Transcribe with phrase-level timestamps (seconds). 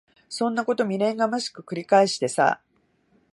[0.29, 2.59] そんなこと未練がましく繰り返してさ。